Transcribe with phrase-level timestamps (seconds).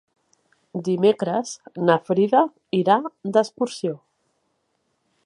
[0.87, 1.51] Dimecres
[1.89, 2.41] na Frida
[2.79, 2.97] irà
[3.37, 3.95] d'excursió.